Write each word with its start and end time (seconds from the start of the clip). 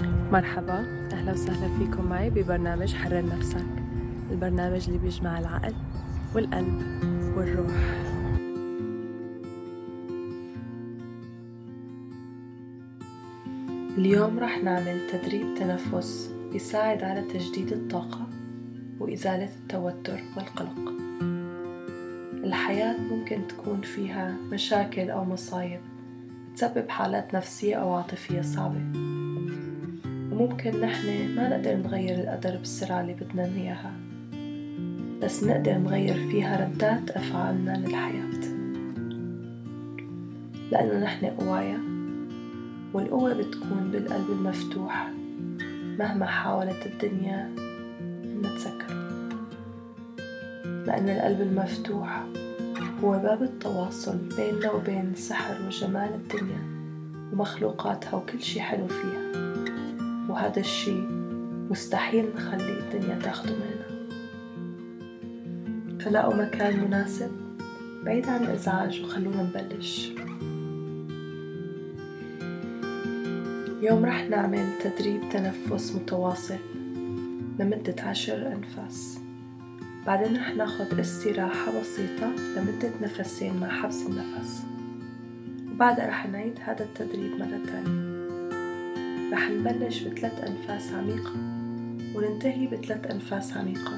مرحبا 0.00 1.08
أهلا 1.12 1.32
وسهلا 1.32 1.78
فيكم 1.78 2.04
معي 2.04 2.30
ببرنامج 2.30 2.94
حرر 2.94 3.26
نفسك 3.26 3.66
البرنامج 4.30 4.84
اللي 4.86 4.98
بيجمع 4.98 5.38
العقل 5.38 5.74
والقلب 6.34 6.82
والروح. 7.36 7.72
اليوم 13.98 14.38
رح 14.38 14.64
نعمل 14.64 15.00
تدريب 15.12 15.54
تنفس 15.58 16.34
بيساعد 16.52 17.02
على 17.02 17.22
تجديد 17.22 17.72
الطاقة 17.72 18.28
وإزالة 19.00 19.48
التوتر 19.62 20.20
والقلق. 20.36 20.92
الحياة 22.44 22.96
ممكن 22.98 23.46
تكون 23.48 23.80
فيها 23.80 24.36
مشاكل 24.52 25.10
أو 25.10 25.24
مصايب 25.24 25.80
تسبب 26.56 26.88
حالات 26.88 27.34
نفسية 27.34 27.74
أو 27.74 27.94
عاطفية 27.94 28.40
صعبة. 28.40 29.11
وممكن 30.32 30.80
نحن 30.80 31.34
ما 31.36 31.48
نقدر 31.48 31.76
نغير 31.76 32.14
القدر 32.20 32.56
بالسرعة 32.56 33.00
اللي 33.00 33.14
بدنا 33.14 33.44
إياها 33.44 33.92
بس 35.22 35.44
نقدر 35.44 35.78
نغير 35.78 36.14
فيها 36.14 36.66
ردات 36.66 37.10
أفعالنا 37.10 37.76
للحياة. 37.76 38.42
لأنه 40.70 41.04
نحن 41.04 41.26
قوايا 41.26 41.78
والقوة 42.94 43.32
بتكون 43.34 43.90
بالقلب 43.92 44.30
المفتوح 44.30 45.10
مهما 45.98 46.26
حاولت 46.26 46.86
الدنيا 46.86 47.50
إنها 48.24 48.56
تسكره 48.56 49.02
لأن 50.86 51.08
القلب 51.08 51.40
المفتوح 51.40 52.24
هو 53.04 53.10
باب 53.10 53.42
التواصل 53.42 54.18
بيننا 54.36 54.72
وبين 54.72 55.14
سحر 55.14 55.66
وجمال 55.66 56.10
الدنيا 56.14 56.72
ومخلوقاتها 57.32 58.16
وكل 58.16 58.42
شي 58.42 58.60
حلو 58.60 58.86
فيها. 58.88 59.51
وهذا 60.32 60.60
الشي 60.60 61.00
مستحيل 61.70 62.26
نخلي 62.36 62.78
الدنيا 62.78 63.18
تاخده 63.18 63.52
مننا 63.52 64.08
فلاقوا 66.00 66.34
مكان 66.34 66.84
مناسب 66.84 67.30
بعيد 68.04 68.28
عن 68.28 68.42
الإزعاج 68.42 69.02
وخلونا 69.02 69.42
نبلش. 69.42 70.12
اليوم 73.78 74.04
رح 74.04 74.28
نعمل 74.30 74.68
تدريب 74.80 75.20
تنفس 75.32 75.94
متواصل 75.94 76.58
لمدة 77.58 78.02
عشر 78.02 78.52
أنفاس. 78.52 79.18
بعدين 80.06 80.36
رح 80.36 80.54
ناخد 80.56 80.98
استراحة 80.98 81.80
بسيطة 81.80 82.26
لمدة 82.56 82.90
نفسين 83.02 83.60
مع 83.60 83.68
حبس 83.68 84.02
النفس. 84.06 84.62
وبعدها 85.72 86.08
رح 86.08 86.26
نعيد 86.26 86.58
هذا 86.60 86.84
التدريب 86.84 87.32
مرة 87.32 87.60
تانية. 87.66 88.11
رح 89.32 89.50
نبلش 89.50 90.02
بثلاث 90.02 90.44
أنفاس 90.50 90.92
عميقة 90.92 91.32
وننتهي 92.14 92.66
بثلاث 92.66 93.06
أنفاس 93.06 93.56
عميقة. 93.56 93.92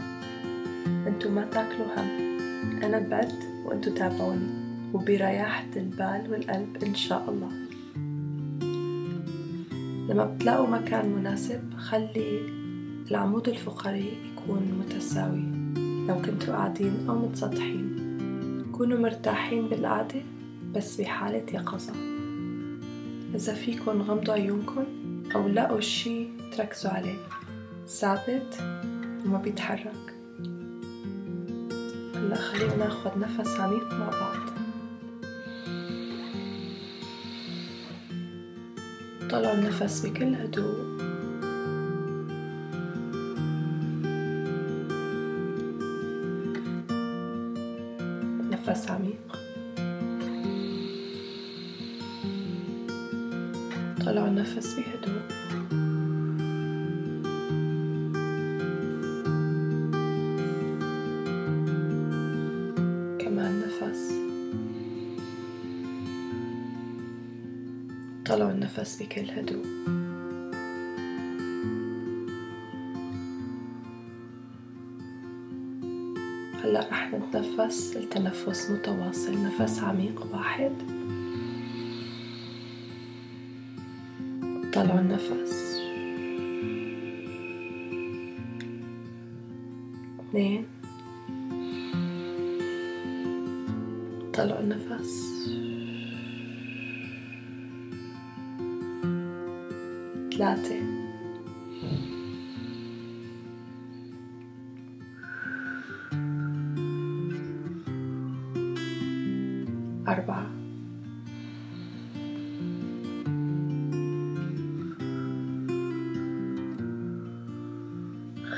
انتو 1.07 1.31
ما 1.31 1.45
تاكلوا 1.45 1.87
هم. 1.97 2.09
أنا 2.83 2.99
بعد 2.99 3.33
وانتو 3.65 3.91
تابعوني. 3.91 4.65
وبرياحة 4.93 5.67
البال 5.77 6.31
والقلب 6.31 6.85
إن 6.85 6.95
شاء 6.95 7.25
الله. 7.29 7.51
لما 10.09 10.25
بتلاقوا 10.25 10.67
مكان 10.67 11.09
مناسب 11.09 11.75
خلي 11.77 12.41
العمود 13.11 13.49
الفقري 13.49 14.13
يكون 14.33 14.63
متساوي. 14.81 15.45
لو 16.09 16.23
كنتوا 16.23 16.55
قاعدين 16.55 17.07
أو 17.09 17.19
متسطحين 17.19 17.95
كونوا 18.73 18.99
مرتاحين 18.99 19.69
بالقعدة 19.69 20.23
بس 20.75 21.01
بحالة 21.01 21.47
يقظة. 21.55 21.93
إذا 23.35 23.55
فيكن 23.55 24.01
غمضوا 24.01 24.35
عيونكم 24.35 24.85
أو 25.35 25.49
لقوا 25.49 25.81
شي 25.81 26.29
تركزوا 26.57 26.91
عليه. 26.91 27.19
ثابت 27.89 28.59
وما 29.27 29.39
بيتحرك. 29.39 30.15
هلأ 32.15 32.37
خلينا 32.37 32.77
ناخد 32.77 33.19
نفس 33.19 33.61
عميق 33.61 33.95
مع 33.95 34.11
بعض. 34.11 34.37
طلعوا 39.31 39.55
النفس 39.55 40.07
بكل 40.07 40.35
هدوء. 40.35 41.14
طلعوا 54.07 54.29
النفس 54.29 54.75
بهدوء 54.75 55.23
كمان 63.19 63.61
نفس. 63.61 64.13
طلعوا 68.27 68.51
النفس 68.51 69.03
بكل 69.03 69.31
هدوء. 69.31 69.65
هلا 76.65 76.81
رح 76.81 77.15
نتنفس 77.15 77.97
التنفس 77.97 78.71
متواصل 78.71 79.35
نفس 79.45 79.79
عميق 79.79 80.27
واحد. 80.33 80.94
طلعوا 84.85 85.01
النفس. 85.01 85.81
اثنين. 90.21 90.65
طلعوا 94.35 94.61
النفس. 94.61 95.35
ثلاثة. 100.37 100.77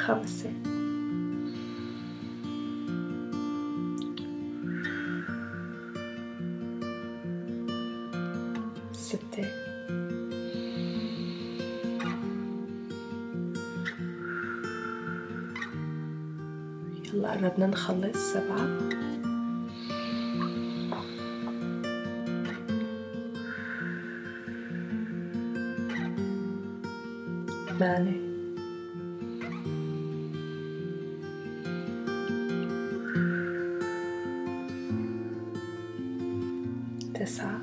خمسة. 0.06 0.52
ستة. 8.92 9.44
يلا 17.04 17.30
قربنا 17.30 17.66
نخلص 17.66 18.32
سبعة. 18.32 18.66
ثمانية. 27.78 28.25
تسعة. 37.18 37.60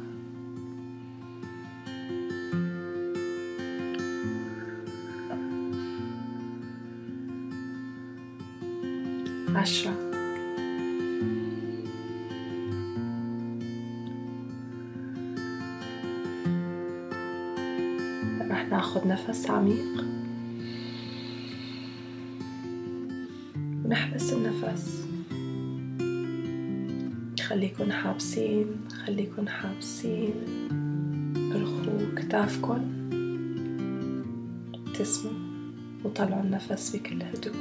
عشرة. 9.56 9.94
رح 18.50 18.68
ناخد 18.69 19.07
نفس 19.07 19.50
عميق. 19.50 20.06
ونحبس 23.86 24.33
النفس. 24.33 25.02
خليكن 27.48 27.92
حابسين 27.92 28.68
خليكن 29.06 29.50
حابسين 29.50 30.34
ارخوا 31.56 32.16
كتافكن 32.16 32.81
ابتسموا 34.74 35.31
وطلعوا 36.04 36.44
النفس 36.44 36.95
بكل 36.95 37.24
هدوء. 37.24 37.54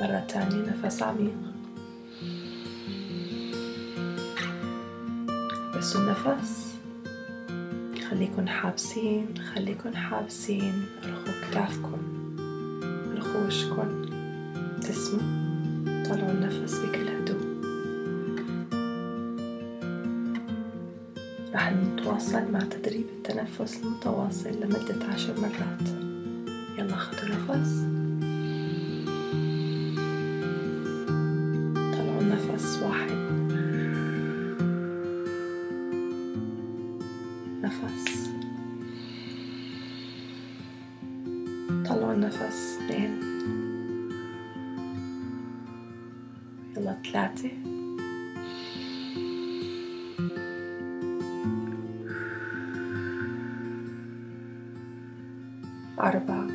مرة 0.00 0.26
تانية 0.28 0.76
نفس 0.84 1.02
عميق. 1.02 1.36
بس 5.76 5.96
النفس 5.96 6.74
خليكن 8.10 8.48
حابسين 8.48 9.26
خليكن 9.54 9.96
حابسين 9.96 10.84
ارخوا 11.04 11.50
كتافكم 11.50 12.15
وشكن 13.46 14.06
تسموا 14.80 15.46
طلعوا 16.04 16.30
النفس 16.30 16.78
بكل 16.78 17.08
هدوء. 17.08 17.56
رح 21.54 21.72
نتواصل 21.72 22.52
مع 22.52 22.60
تدريب 22.60 23.04
التنفس 23.16 23.80
المتواصل 23.82 24.50
لمدة 24.50 25.06
عشر 25.14 25.34
مرات. 25.40 25.88
يلا 26.78 26.96
خدوا 26.96 27.28
نفس. 27.28 27.82
طلعوا 31.74 32.20
النفس 32.20 32.78
واحد. 32.82 33.16
نفس. 37.62 38.15
النفس 42.40 42.78
اثنين 42.78 43.20
يلا 46.76 46.96
ثلاثة 47.12 47.50
أربعة 56.00 56.46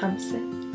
خمسة 0.00 0.65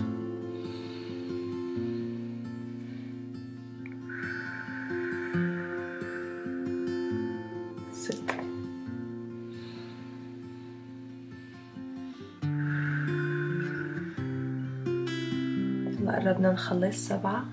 قربنا 16.16 16.52
نخلص 16.52 17.08
سبعة. 17.08 17.46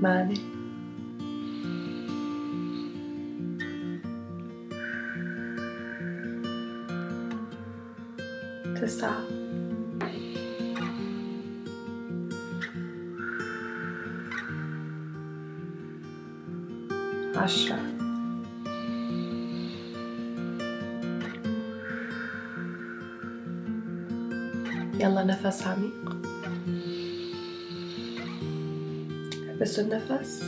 ثمانية 0.00 0.34
تسعة. 8.74 9.18
عشرة. 17.36 17.97
يلا 25.00 25.24
نفس 25.24 25.62
عميق. 25.62 26.16
احبسوا 29.48 29.84
النفس 29.84 30.42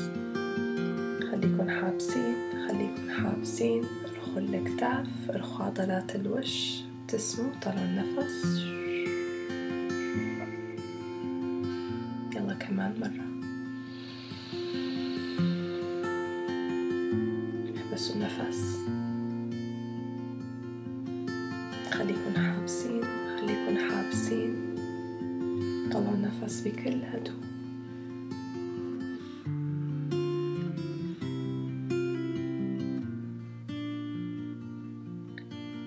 خليكن 1.31 1.71
حابسين 1.71 2.35
خليكن 2.69 3.11
حابسين. 3.11 3.85
ارخوا 4.05 4.41
الكتاف 4.41 5.07
ارخوا 5.31 5.65
عضلات 5.65 6.17
الوش. 6.17 6.81
ابتسموا 7.03 7.53
طلعوا 7.63 7.85
النفس. 7.85 8.61
يلا 12.37 12.55
كمان 12.55 12.95
مرة. 13.01 13.30
حابسين 24.11 24.75
طلعوا 25.93 26.15
النفس 26.15 26.61
بكل 26.61 27.03
هدوء. 27.05 27.41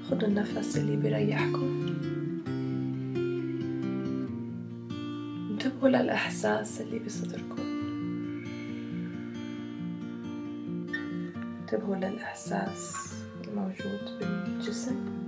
خدوا 0.09 0.27
النفس 0.27 0.77
اللي 0.77 0.95
بيريحكم. 0.95 1.95
انتبهوا 5.51 5.89
للإحساس 5.89 6.81
اللي 6.81 6.99
بصدركم 6.99 7.63
انتبهوا 11.61 11.95
للإحساس 11.95 13.13
الموجود 13.47 14.19
بالجسم. 14.19 15.22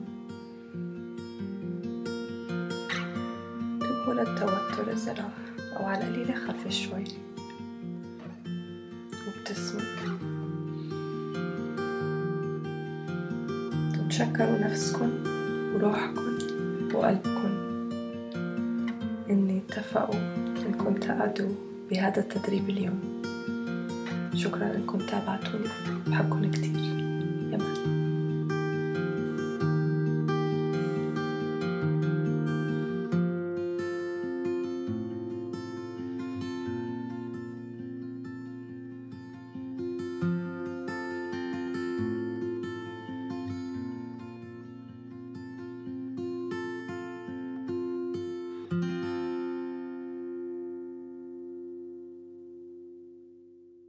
للتوتر 4.15 4.91
إذا 4.93 5.13
راح 5.13 5.35
أو 5.77 5.85
على 5.85 6.03
القليلة 6.03 6.35
خف 6.35 6.67
شوي 6.69 7.03
وابتسموا 9.27 9.81
تشكروا 14.09 14.57
نفسكم 14.57 15.09
وروحكم 15.73 16.37
وقلبكم. 16.93 17.51
إني 19.29 19.61
اتفقوا 19.69 20.19
إنكم 20.67 20.93
تقعدوا 20.93 21.49
بهذا 21.89 22.19
التدريب 22.19 22.69
اليوم. 22.69 23.21
شكرا 24.33 24.75
إنكم 24.75 24.97
تابعتوني. 24.97 25.69
بحبكم 26.07 26.51
كتير. 26.51 26.75
يا 27.51 27.57
مان 27.57 27.94